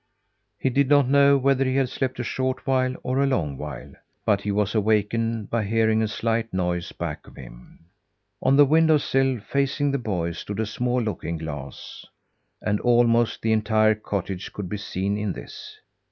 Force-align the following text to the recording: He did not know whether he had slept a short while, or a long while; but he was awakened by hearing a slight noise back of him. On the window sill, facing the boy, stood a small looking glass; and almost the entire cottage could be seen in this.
He 0.57 0.71
did 0.71 0.89
not 0.89 1.07
know 1.07 1.37
whether 1.37 1.63
he 1.63 1.75
had 1.75 1.87
slept 1.89 2.19
a 2.19 2.23
short 2.23 2.65
while, 2.65 2.95
or 3.03 3.19
a 3.21 3.27
long 3.27 3.55
while; 3.55 3.93
but 4.25 4.41
he 4.41 4.51
was 4.51 4.73
awakened 4.73 5.51
by 5.51 5.63
hearing 5.63 6.01
a 6.01 6.07
slight 6.07 6.51
noise 6.51 6.91
back 6.91 7.27
of 7.27 7.35
him. 7.35 7.85
On 8.41 8.55
the 8.57 8.65
window 8.65 8.97
sill, 8.97 9.39
facing 9.39 9.91
the 9.91 9.99
boy, 9.99 10.31
stood 10.31 10.59
a 10.59 10.65
small 10.65 10.99
looking 11.03 11.37
glass; 11.37 12.03
and 12.63 12.79
almost 12.79 13.43
the 13.43 13.53
entire 13.53 13.93
cottage 13.93 14.51
could 14.53 14.67
be 14.69 14.77
seen 14.77 15.19
in 15.19 15.33
this. 15.33 15.77